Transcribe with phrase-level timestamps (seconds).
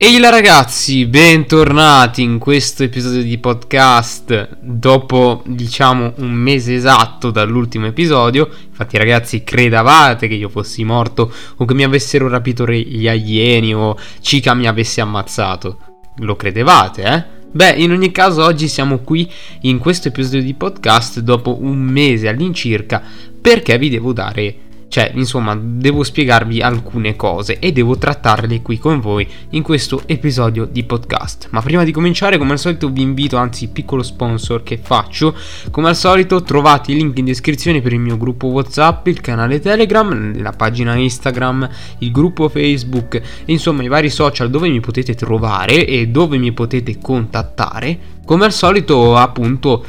[0.00, 7.86] Ehi là ragazzi, bentornati in questo episodio di podcast dopo diciamo un mese esatto dall'ultimo
[7.86, 8.48] episodio.
[8.68, 13.98] Infatti ragazzi credavate che io fossi morto o che mi avessero rapito gli alieni o
[14.20, 15.78] Chica mi avesse ammazzato.
[16.18, 17.24] Lo credevate eh?
[17.50, 19.28] Beh, in ogni caso oggi siamo qui
[19.62, 23.02] in questo episodio di podcast dopo un mese all'incirca
[23.40, 29.00] perché vi devo dare cioè, insomma, devo spiegarvi alcune cose e devo trattarle qui con
[29.00, 31.48] voi in questo episodio di podcast.
[31.50, 35.36] Ma prima di cominciare, come al solito, vi invito, anzi, piccolo sponsor che faccio.
[35.70, 39.60] Come al solito, trovate i link in descrizione per il mio gruppo WhatsApp, il canale
[39.60, 41.68] Telegram, la pagina Instagram,
[41.98, 46.98] il gruppo Facebook, insomma, i vari social dove mi potete trovare e dove mi potete
[46.98, 48.16] contattare.
[48.24, 49.84] Come al solito, appunto,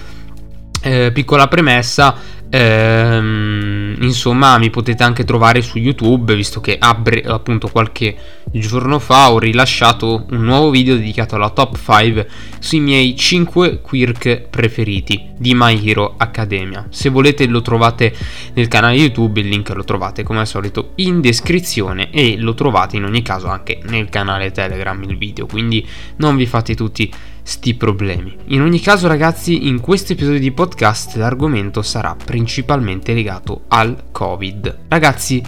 [0.81, 2.15] eh, piccola premessa
[2.49, 8.15] Ehm, insomma, mi potete anche trovare su YouTube, visto che bre- appunto qualche
[8.51, 12.27] giorno fa ho rilasciato un nuovo video dedicato alla top 5
[12.59, 16.87] sui miei 5 quirk preferiti di My Hero Academia.
[16.89, 18.13] Se volete lo trovate
[18.53, 22.97] nel canale YouTube, il link lo trovate come al solito in descrizione e lo trovate
[22.97, 27.11] in ogni caso anche nel canale Telegram il video, quindi non vi fate tutti
[27.43, 28.35] sti problemi.
[28.47, 34.77] In ogni caso ragazzi, in questo episodio di podcast l'argomento sarà principalmente legato al Covid.
[34.87, 35.43] Ragazzi,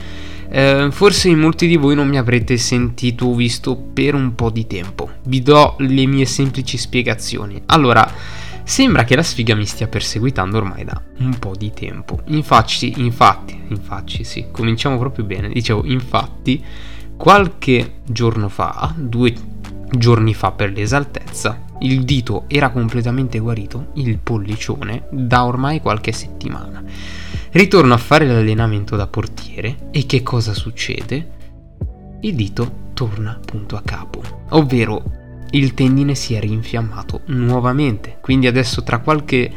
[0.54, 4.50] eh, forse in molti di voi non mi avrete sentito o visto per un po'
[4.50, 5.10] di tempo.
[5.24, 7.62] Vi do le mie semplici spiegazioni.
[7.68, 8.06] Allora,
[8.64, 12.20] sembra che la sfiga mi stia perseguitando ormai da un po' di tempo.
[12.26, 15.48] Infatti, infatti, infatti, sì, cominciamo proprio bene.
[15.48, 16.62] Dicevo, infatti,
[17.16, 19.34] qualche giorno fa, due
[19.90, 26.84] giorni fa per l'esaltezza, il dito era completamente guarito, il pollicione, da ormai qualche settimana.
[27.54, 31.32] Ritorno a fare l'allenamento da portiere e che cosa succede?
[32.22, 34.22] Il dito torna punto a capo,
[34.52, 35.04] ovvero
[35.50, 39.52] il tendine si è rinfiammato nuovamente, quindi adesso tra qualche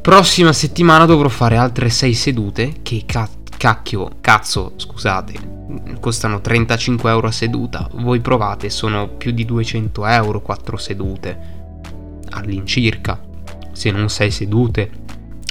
[0.00, 7.28] prossima settimana dovrò fare altre 6 sedute che ca- cacchio, cazzo, scusate, costano 35 euro
[7.28, 11.38] a seduta, voi provate, sono più di 200 euro 4 sedute
[12.30, 13.20] all'incirca,
[13.70, 15.04] se non 6 sedute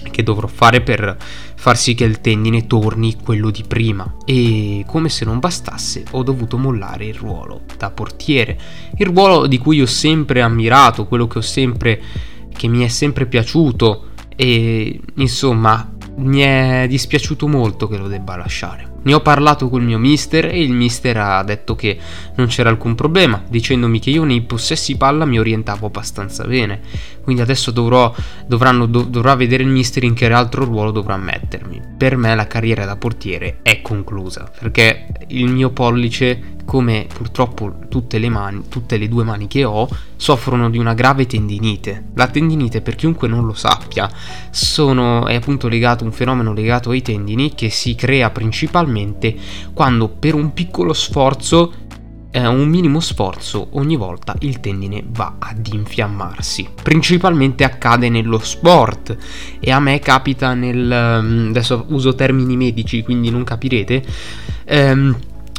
[0.10, 1.18] che dovrò fare per
[1.56, 4.18] far sì che il tendine torni quello di prima.
[4.26, 8.58] E come se non bastasse ho dovuto mollare il ruolo da portiere,
[8.98, 12.02] il ruolo di cui ho sempre ammirato, quello che ho sempre
[12.56, 14.10] che mi è sempre piaciuto.
[14.36, 18.95] E insomma mi è dispiaciuto molto che lo debba lasciare.
[19.06, 21.96] Ne ho parlato col mio mister e il mister ha detto che
[22.38, 26.82] non c'era alcun problema, dicendomi che io nei possessi palla mi orientavo abbastanza bene.
[27.22, 28.12] Quindi adesso dovrò,
[28.48, 31.82] dovranno, dov- dovrà vedere il mister in che altro ruolo dovrà mettermi.
[31.96, 38.18] Per me la carriera da portiere è conclusa, perché il mio pollice come purtroppo tutte
[38.18, 42.06] le, mani, tutte le due mani che ho, soffrono di una grave tendinite.
[42.16, 44.10] La tendinite, per chiunque non lo sappia,
[44.50, 48.95] sono, è appunto legato un fenomeno legato ai tendini che si crea principalmente
[49.74, 51.74] quando per un piccolo sforzo
[52.36, 56.68] eh, un minimo sforzo ogni volta il tendine va ad infiammarsi.
[56.84, 59.16] Principalmente accade nello sport
[59.60, 61.22] e a me capita nel...
[61.24, 64.04] Mm, adesso uso termini medici quindi non capirete.
[64.66, 65.18] Ehm,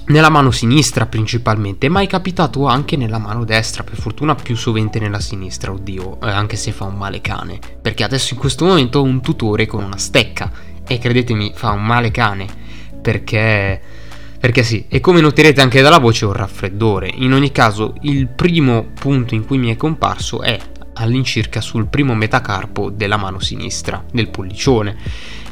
[0.08, 5.00] nella mano sinistra principalmente, ma è capitato anche nella mano destra, per fortuna più sovente
[5.00, 9.00] nella sinistra, oddio, eh, anche se fa un male cane, perché adesso in questo momento
[9.00, 10.52] ho un tutore con una stecca
[10.86, 12.46] e credetemi fa un male cane,
[13.06, 13.80] perché...
[14.38, 17.10] Perché sì, e come noterete anche dalla voce ho un raffreddore.
[17.14, 20.58] In ogni caso, il primo punto in cui mi è comparso è
[20.94, 24.96] all'incirca sul primo metacarpo della mano sinistra, del pollicione.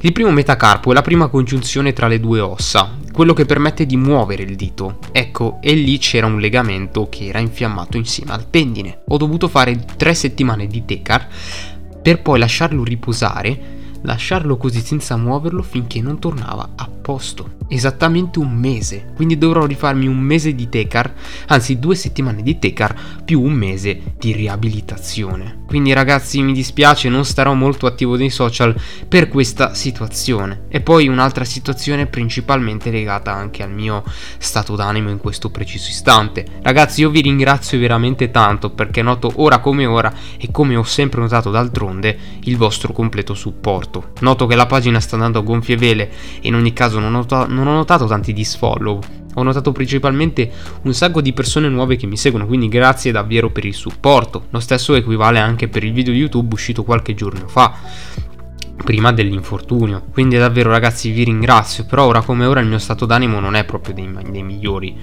[0.00, 3.96] Il primo metacarpo è la prima congiunzione tra le due ossa, quello che permette di
[3.96, 4.98] muovere il dito.
[5.12, 9.02] Ecco, e lì c'era un legamento che era infiammato insieme al tendine.
[9.08, 11.26] Ho dovuto fare tre settimane di tecar
[12.02, 17.56] per poi lasciarlo riposare lasciarlo così senza muoverlo finché non tornava a posto.
[17.68, 21.12] Esattamente un mese, quindi dovrò rifarmi un mese di Tecar,
[21.48, 25.62] anzi due settimane di Tecar più un mese di riabilitazione.
[25.66, 28.74] Quindi ragazzi mi dispiace, non starò molto attivo nei social
[29.08, 30.66] per questa situazione.
[30.68, 34.04] E poi un'altra situazione principalmente legata anche al mio
[34.38, 36.44] stato d'animo in questo preciso istante.
[36.62, 41.20] Ragazzi io vi ringrazio veramente tanto perché noto ora come ora e come ho sempre
[41.20, 44.46] notato d'altronde il vostro completo supporto noto.
[44.46, 46.10] Che la pagina sta andando a gonfie vele
[46.40, 49.00] e in ogni caso non ho, non ho notato tanti disfollow.
[49.36, 50.50] Ho notato principalmente
[50.82, 54.46] un sacco di persone nuove che mi seguono, quindi grazie davvero per il supporto.
[54.50, 57.72] Lo stesso equivale anche per il video YouTube uscito qualche giorno fa.
[58.82, 60.04] prima dell'infortunio.
[60.12, 63.64] Quindi davvero ragazzi vi ringrazio, però ora come ora il mio stato d'animo non è
[63.64, 64.96] proprio dei, dei migliori.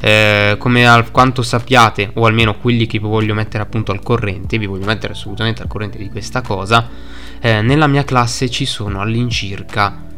[0.00, 4.58] Eh, come al quanto sappiate, o almeno quelli che vi voglio mettere appunto al corrente,
[4.58, 6.88] vi voglio mettere assolutamente al corrente di questa cosa,
[7.40, 10.12] eh, nella mia classe ci sono all'incirca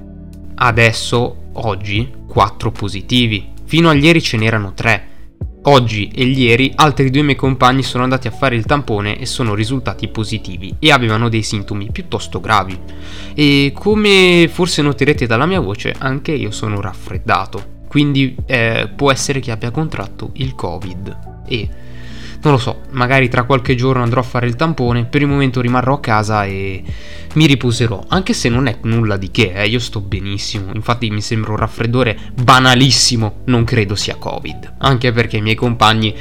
[0.56, 3.52] adesso, oggi, 4 positivi.
[3.64, 5.14] Fino a ieri ce n'erano 3
[5.68, 9.52] Oggi e ieri altri due miei compagni sono andati a fare il tampone e sono
[9.52, 12.78] risultati positivi e avevano dei sintomi piuttosto gravi.
[13.34, 17.74] E come forse noterete dalla mia voce, anche io sono raffreddato.
[17.88, 21.44] Quindi eh, può essere che abbia contratto il Covid.
[21.48, 21.68] E
[22.46, 25.60] non lo so, magari tra qualche giorno andrò a fare il tampone, per il momento
[25.60, 26.80] rimarrò a casa e
[27.34, 31.20] mi riposerò, anche se non è nulla di che, eh, io sto benissimo, infatti mi
[31.20, 36.14] sembra un raffreddore banalissimo, non credo sia Covid, anche perché i miei compagni,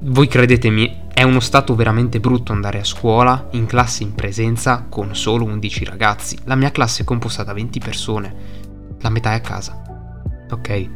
[0.00, 5.16] voi credetemi, è uno stato veramente brutto andare a scuola, in classe in presenza, con
[5.16, 8.34] solo 11 ragazzi, la mia classe è composta da 20 persone,
[9.00, 9.82] la metà è a casa,
[10.50, 10.88] ok?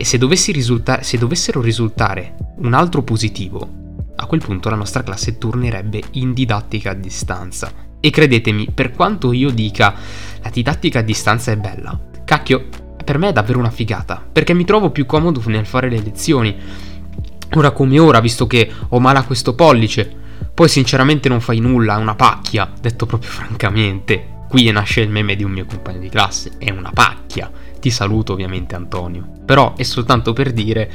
[0.00, 0.16] E se,
[0.52, 3.68] risulta- se dovessero risultare un altro positivo,
[4.16, 7.70] a quel punto la nostra classe tornerebbe in didattica a distanza.
[8.00, 9.94] E credetemi, per quanto io dica
[10.40, 12.68] la didattica a distanza è bella, cacchio,
[13.04, 16.56] per me è davvero una figata, perché mi trovo più comodo nel fare le lezioni.
[17.56, 20.10] Ora come ora, visto che ho male a questo pollice,
[20.54, 24.38] poi sinceramente non fai nulla, è una pacchia, detto proprio francamente.
[24.50, 27.48] Qui nasce il meme di un mio compagno di classe, è una pacchia.
[27.78, 30.90] Ti saluto ovviamente Antonio, però è soltanto per dire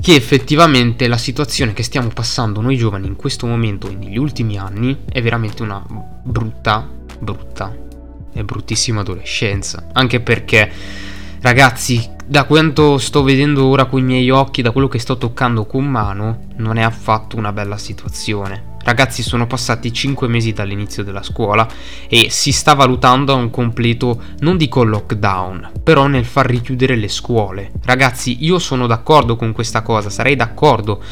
[0.00, 4.56] che effettivamente la situazione che stiamo passando noi giovani in questo momento e negli ultimi
[4.56, 5.84] anni è veramente una
[6.22, 6.88] brutta,
[7.18, 7.76] brutta
[8.32, 9.88] e bruttissima adolescenza.
[9.92, 10.70] Anche perché,
[11.40, 15.66] ragazzi, da quanto sto vedendo ora con i miei occhi, da quello che sto toccando
[15.66, 18.69] con mano, non è affatto una bella situazione.
[18.82, 21.68] Ragazzi, sono passati 5 mesi dall'inizio della scuola
[22.08, 27.72] e si sta valutando un completo, non dico lockdown, però nel far richiudere le scuole.
[27.84, 31.02] Ragazzi, io sono d'accordo con questa cosa, sarei d'accordo,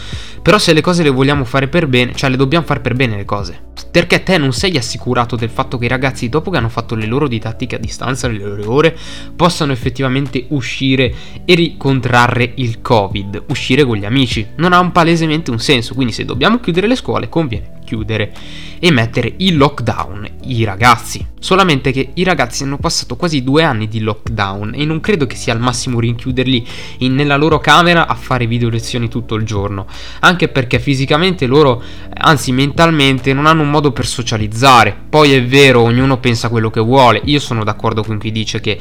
[0.42, 3.16] però se le cose le vogliamo fare per bene, cioè le dobbiamo fare per bene
[3.16, 3.66] le cose.
[3.90, 7.06] Perché te non sei assicurato del fatto che i ragazzi, dopo che hanno fatto le
[7.06, 8.96] loro didattiche a distanza, le loro ore,
[9.34, 11.14] possano effettivamente uscire
[11.44, 14.46] e ricontrarre il Covid, uscire con gli amici.
[14.56, 18.32] Non ha un palesemente un senso, quindi se dobbiamo chiudere le scuole conviene chiudere
[18.78, 21.24] e mettere il lockdown i ragazzi.
[21.40, 25.36] Solamente che i ragazzi hanno passato quasi due anni di lockdown e non credo che
[25.36, 26.66] sia al massimo rinchiuderli
[26.98, 29.86] in, nella loro camera a fare video lezioni tutto il giorno.
[30.20, 31.82] Anche perché fisicamente loro,
[32.14, 34.96] anzi mentalmente, non hanno un modo per socializzare.
[35.08, 37.22] Poi è vero, ognuno pensa quello che vuole.
[37.24, 38.78] Io sono d'accordo con chi dice che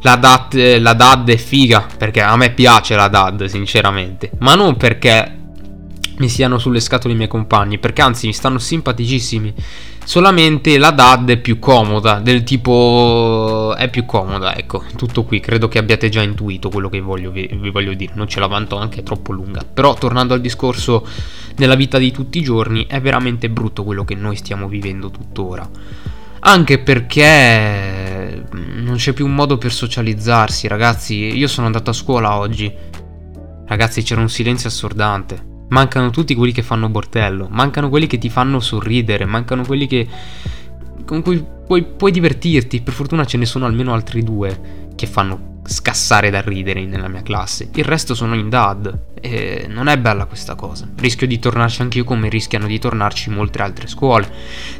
[0.00, 4.30] la DAD, la DAD è figa, perché a me piace la DAD, sinceramente.
[4.38, 5.39] Ma non perché
[6.20, 9.52] mi siano sulle scatole i miei compagni, perché anzi mi stanno simpaticissimi.
[10.04, 15.68] Solamente la DAD è più comoda, del tipo è più comoda, ecco, tutto qui, credo
[15.68, 18.76] che abbiate già intuito quello che voglio, vi, vi voglio dire, non ce la vanto
[18.76, 19.62] anche troppo lunga.
[19.62, 21.06] Però tornando al discorso
[21.54, 25.68] della vita di tutti i giorni, è veramente brutto quello che noi stiamo vivendo tuttora.
[26.42, 31.14] Anche perché non c'è più un modo per socializzarsi, ragazzi.
[31.14, 32.72] Io sono andato a scuola oggi.
[33.66, 35.49] Ragazzi, c'era un silenzio assordante.
[35.70, 40.08] Mancano tutti quelli che fanno bordello, mancano quelli che ti fanno sorridere, mancano quelli che
[41.04, 42.80] con cui puoi, puoi divertirti.
[42.80, 47.22] Per fortuna ce ne sono almeno altri due che fanno scassare da ridere nella mia
[47.22, 47.70] classe.
[47.74, 50.88] Il resto sono in dad e non è bella questa cosa.
[50.96, 54.28] Rischio di tornarci anch'io come rischiano di tornarci molte altre scuole.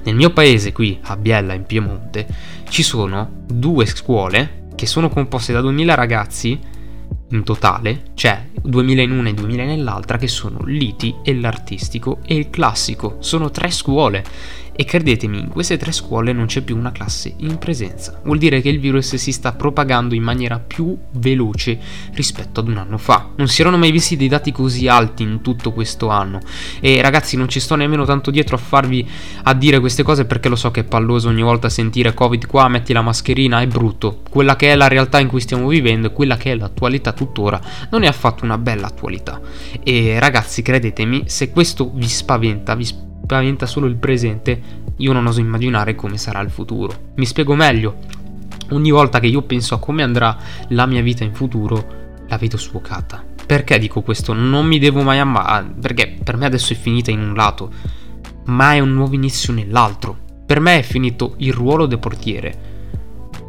[0.03, 2.27] Nel mio paese qui, a Biella in Piemonte,
[2.69, 6.59] ci sono due scuole che sono composte da 2000 ragazzi
[7.31, 12.35] in totale, cioè 2000 in una e 2000 nell'altra, che sono l'ITI e l'artistico e
[12.35, 13.17] il classico.
[13.21, 14.25] Sono tre scuole
[14.81, 18.19] e credetemi, in queste tre scuole non c'è più una classe in presenza.
[18.25, 21.79] Vuol dire che il virus si sta propagando in maniera più veloce
[22.15, 23.29] rispetto ad un anno fa.
[23.37, 26.41] Non si erano mai visti dei dati così alti in tutto questo anno.
[26.81, 29.07] E ragazzi, non ci sto nemmeno tanto dietro a farvi
[29.43, 32.67] a dire queste cose perché lo so che è palloso ogni volta sentire Covid qua,
[32.69, 34.23] metti la mascherina, è brutto.
[34.31, 37.61] Quella che è la realtà in cui stiamo vivendo e quella che è l'attualità tuttora
[37.91, 39.43] non è affatto una bella attualità.
[39.85, 44.61] E ragazzi, credetemi, se questo vi spaventa, vi spaventa spaventa solo il presente,
[44.97, 47.11] io non oso immaginare come sarà il futuro.
[47.15, 47.97] Mi spiego meglio.
[48.71, 50.37] Ogni volta che io penso a come andrà
[50.69, 53.25] la mia vita in futuro, la vedo svuotata.
[53.47, 54.33] Perché dico questo?
[54.33, 57.71] Non mi devo mai amare, perché per me adesso è finita in un lato,
[58.47, 60.17] ma è un nuovo inizio nell'altro.
[60.45, 62.59] Per me è finito il ruolo del portiere,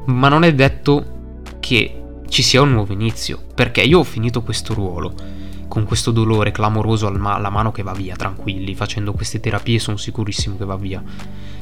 [0.06, 4.74] ma non è detto che ci sia un nuovo inizio, perché io ho finito questo
[4.76, 5.41] ruolo
[5.72, 10.58] con questo dolore clamoroso alla mano che va via, tranquilli, facendo queste terapie sono sicurissimo
[10.58, 11.02] che va via,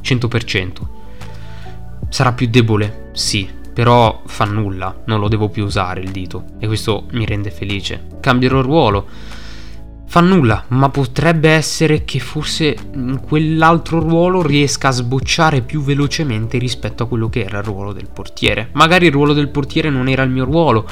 [0.02, 0.68] 100%.
[2.08, 6.66] Sarà più debole, sì, però fa nulla, non lo devo più usare il dito e
[6.66, 8.08] questo mi rende felice.
[8.18, 9.06] Cambierò ruolo.
[10.06, 16.58] Fa nulla, ma potrebbe essere che forse in quell'altro ruolo riesca a sbocciare più velocemente
[16.58, 18.70] rispetto a quello che era il ruolo del portiere.
[18.72, 20.84] Magari il ruolo del portiere non era il mio ruolo,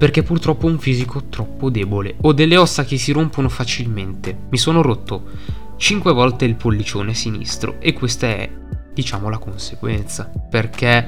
[0.00, 2.14] perché purtroppo ho un fisico troppo debole.
[2.22, 4.34] Ho delle ossa che si rompono facilmente.
[4.48, 5.24] Mi sono rotto
[5.76, 8.50] 5 volte il pollicione sinistro e questa è,
[8.94, 10.32] diciamo, la conseguenza.
[10.48, 11.06] Perché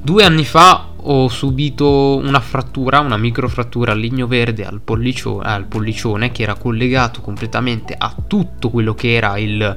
[0.00, 5.66] due anni fa ho subito una frattura, una microfrattura al ligno verde al pollicione, al
[5.66, 9.76] pollicione che era collegato completamente a tutto quello che era il,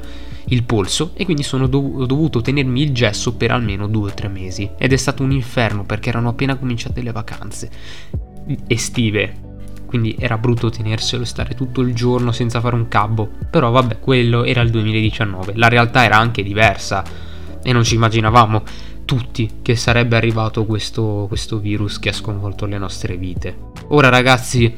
[0.49, 4.27] il polso e quindi sono dov- dovuto tenermi il gesso per almeno due o tre
[4.27, 7.71] mesi ed è stato un inferno perché erano appena cominciate le vacanze
[8.67, 9.41] estive
[9.85, 13.99] quindi era brutto tenerselo e stare tutto il giorno senza fare un cabbo però vabbè
[13.99, 17.03] quello era il 2019 la realtà era anche diversa
[17.61, 18.63] e non ci immaginavamo
[19.05, 23.55] tutti che sarebbe arrivato questo, questo virus che ha sconvolto le nostre vite.
[23.89, 24.73] Ora ragazzi,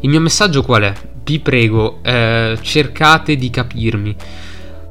[0.00, 0.92] il mio messaggio qual è?
[1.24, 4.16] Vi prego, eh, cercate di capirmi.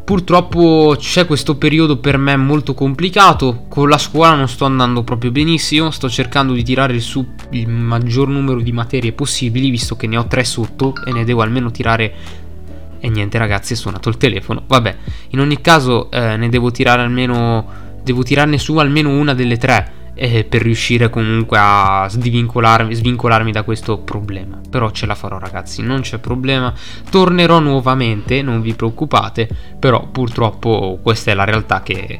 [0.03, 5.31] Purtroppo c'è questo periodo per me molto complicato, con la scuola non sto andando proprio
[5.31, 10.17] benissimo, sto cercando di tirare su il maggior numero di materie possibili, visto che ne
[10.17, 12.13] ho tre sotto e ne devo almeno tirare
[12.99, 14.63] e niente ragazzi è suonato il telefono.
[14.65, 14.95] Vabbè,
[15.29, 19.91] in ogni caso eh, ne devo tirare almeno devo tirarne su almeno una delle tre
[20.13, 24.59] eh, per riuscire comunque a svincolarmi, da questo problema.
[24.69, 26.73] Però ce la farò ragazzi, non c'è problema,
[27.09, 32.19] tornerò nuovamente, non vi preoccupate, però purtroppo questa è la realtà che,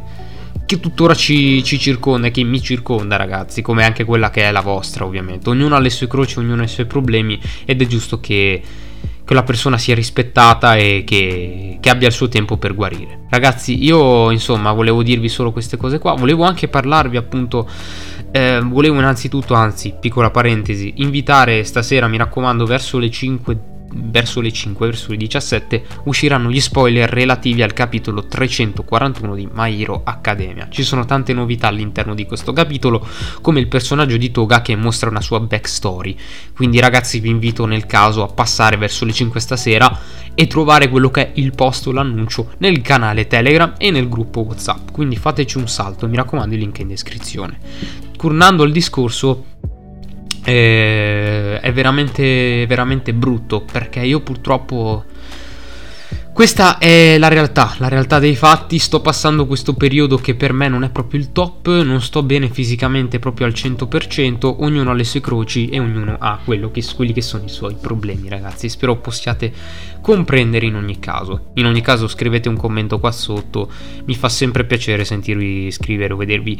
[0.67, 4.51] che tuttora ci, ci circonda e che mi circonda ragazzi, come anche quella che è
[4.51, 5.49] la vostra ovviamente.
[5.49, 8.61] Ognuno ha le sue croci, ognuno ha i suoi problemi ed è giusto che
[9.27, 13.25] che la persona sia rispettata e che, che, abbia il suo tempo per guarire.
[13.29, 17.69] Ragazzi, io insomma volevo dirvi solo queste cose qua, volevo anche parlarvi appunto,
[18.31, 23.57] eh, volevo innanzitutto, anzi, piccola parentesi, invitare stasera, mi raccomando, verso le 5
[23.93, 29.81] verso le 5, verso le 17 usciranno gli spoiler relativi al capitolo 341 di My
[29.81, 30.67] Hero Academia.
[30.69, 33.05] Ci sono tante novità all'interno di questo capitolo,
[33.41, 36.15] come il personaggio di Toga che mostra una sua backstory.
[36.55, 39.99] Quindi ragazzi vi invito nel caso a passare verso le 5 stasera
[40.33, 44.41] e trovare quello che è il post o l'annuncio nel canale Telegram e nel gruppo
[44.41, 44.91] WhatsApp.
[44.91, 47.57] Quindi fateci un salto, mi raccomando il link in descrizione.
[48.15, 49.45] Tornando al discorso,
[50.47, 55.03] eh, è veramente, veramente brutto perché io purtroppo
[56.37, 60.67] questa è la realtà, la realtà dei fatti, sto passando questo periodo che per me
[60.67, 65.03] non è proprio il top, non sto bene fisicamente proprio al 100%, ognuno ha le
[65.03, 69.51] sue croci e ognuno ha che, quelli che sono i suoi problemi ragazzi, spero possiate
[69.99, 71.45] comprendere in ogni caso.
[71.55, 73.71] In ogni caso scrivete un commento qua sotto,
[74.05, 76.55] mi fa sempre piacere sentirvi scrivere o vedervi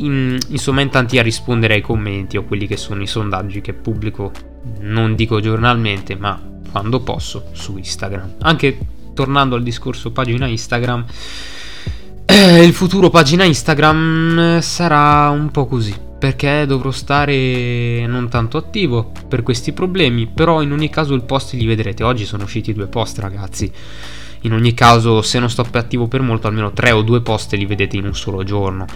[0.00, 3.72] in, insomma in tanti a rispondere ai commenti o quelli che sono i sondaggi che
[3.72, 4.32] pubblico,
[4.80, 6.38] non dico giornalmente ma
[6.70, 8.34] quando posso su Instagram.
[8.40, 8.78] Anche
[9.14, 11.04] tornando al discorso pagina Instagram,
[12.26, 15.94] eh, il futuro pagina Instagram sarà un po' così.
[16.18, 20.26] Perché dovrò stare non tanto attivo per questi problemi.
[20.26, 22.02] Però in ogni caso il post li vedrete.
[22.02, 23.70] Oggi sono usciti due post, ragazzi.
[24.44, 27.54] In ogni caso, se non sto più attivo per molto, almeno tre o due post
[27.54, 28.86] li vedete in un solo giorno.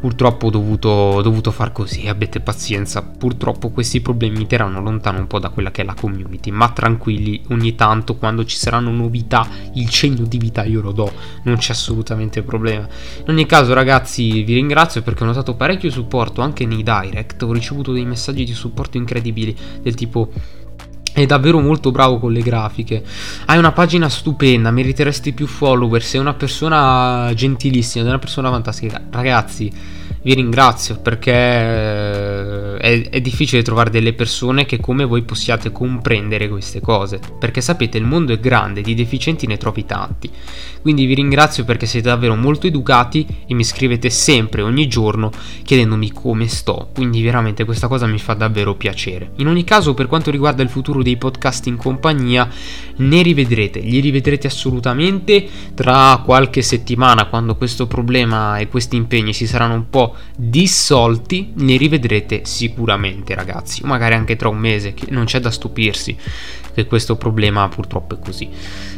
[0.00, 3.02] Purtroppo ho dovuto, ho dovuto far così, abbiate pazienza.
[3.02, 6.50] Purtroppo questi problemi mi terranno lontano un po' da quella che è la community.
[6.50, 11.10] Ma tranquilli, ogni tanto quando ci saranno novità, il segno di vita io lo do,
[11.44, 12.86] non c'è assolutamente problema.
[13.20, 17.42] In ogni caso, ragazzi, vi ringrazio perché ho notato parecchio supporto anche nei direct.
[17.42, 20.30] Ho ricevuto dei messaggi di supporto incredibili, del tipo
[21.14, 23.04] è davvero molto bravo con le grafiche.
[23.46, 26.02] Hai una pagina stupenda, meriteresti più follower.
[26.02, 29.00] Sei una persona gentilissima, sei una persona fantastica.
[29.10, 29.72] Ragazzi,
[30.24, 36.48] vi ringrazio perché eh, è, è, difficile trovare delle persone che come voi possiate comprendere
[36.48, 37.20] queste cose.
[37.38, 40.30] Perché sapete, il mondo è grande, di deficienti ne trovi tanti.
[40.80, 45.30] Quindi vi ringrazio perché siete davvero molto educati e mi scrivete sempre, ogni giorno,
[45.62, 46.88] chiedendomi come sto.
[46.94, 49.32] Quindi veramente questa cosa mi fa davvero piacere.
[49.36, 52.48] In ogni caso, per quanto riguarda il futuro dei podcast in compagnia,
[52.96, 59.46] ne rivedrete, li rivedrete assolutamente tra qualche settimana quando questo problema e questi impegni si
[59.46, 65.24] saranno un po' dissolti, ne rivedrete sicuramente ragazzi, magari anche tra un mese, che non
[65.24, 66.16] c'è da stupirsi
[66.74, 68.48] che questo problema purtroppo è così.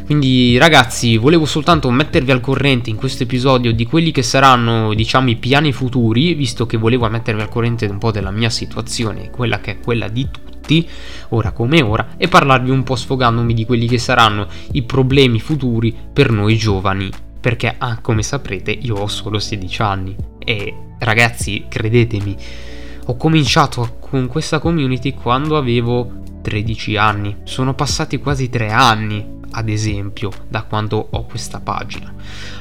[0.05, 5.29] Quindi ragazzi, volevo soltanto mettervi al corrente in questo episodio di quelli che saranno, diciamo,
[5.29, 9.59] i piani futuri, visto che volevo mettervi al corrente un po' della mia situazione, quella
[9.59, 10.87] che è quella di tutti,
[11.29, 15.95] ora come ora, e parlarvi un po' sfogandomi di quelli che saranno i problemi futuri
[16.11, 17.09] per noi giovani
[17.47, 22.35] perché ah, come saprete io ho solo 16 anni e ragazzi, credetemi,
[23.05, 26.11] ho cominciato con questa community quando avevo
[26.41, 27.37] 13 anni.
[27.45, 32.13] Sono passati quasi 3 anni, ad esempio, da quando ho questa pagina.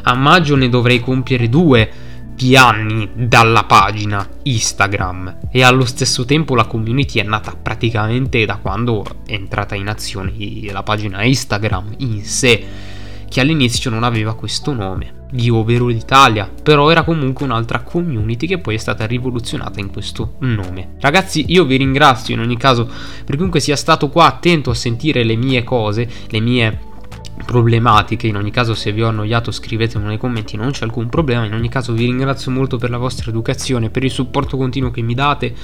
[0.02, 1.90] A maggio ne dovrei compiere due
[2.36, 8.58] di anni dalla pagina Instagram e allo stesso tempo la community è nata praticamente da
[8.58, 10.32] quando è entrata in azione
[10.70, 12.85] la pagina Instagram in sé
[13.28, 18.58] che all'inizio non aveva questo nome di Overall Italia, però era comunque un'altra community che
[18.58, 20.94] poi è stata rivoluzionata in questo nome.
[21.00, 22.88] Ragazzi, io vi ringrazio in ogni caso
[23.24, 26.78] per chiunque sia stato qua attento a sentire le mie cose, le mie
[27.44, 28.26] problematiche.
[28.26, 31.44] In ogni caso, se vi ho annoiato, scrivetemelo nei commenti, non c'è alcun problema.
[31.44, 35.02] In ogni caso, vi ringrazio molto per la vostra educazione, per il supporto continuo che
[35.02, 35.54] mi date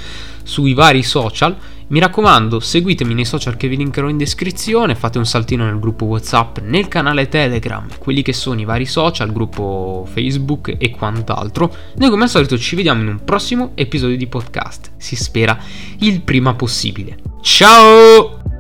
[0.43, 1.57] sui vari social.
[1.89, 6.07] Mi raccomando, seguitemi nei social che vi linkerò in descrizione, fate un saltino nel gruppo
[6.07, 11.75] WhatsApp, nel canale Telegram, quelli che sono i vari social, gruppo Facebook e quant'altro.
[11.97, 15.59] Noi come al solito ci vediamo in un prossimo episodio di podcast, si spera
[15.99, 17.19] il prima possibile.
[17.43, 18.52] Ciao!